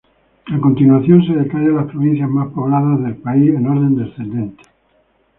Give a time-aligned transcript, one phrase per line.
[0.47, 4.63] A continuación se detalla las provincias más pobladas del país, en orden descendente.